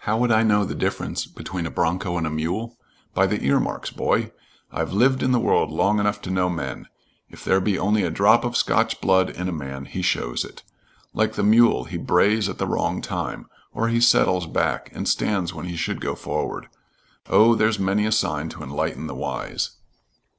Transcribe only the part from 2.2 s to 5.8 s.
a mule? By the earmarks, boy. I've lived in the world